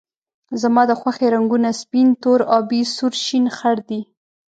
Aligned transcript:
زما 0.61 0.83
د 0.87 0.91
خوښې 0.99 1.27
رنګونه 1.35 1.69
سپین، 1.81 2.07
تور، 2.21 2.39
آبي، 2.57 2.81
سور، 2.95 3.13
شین، 3.25 3.45
خړ 3.57 3.77
دي 3.89 4.01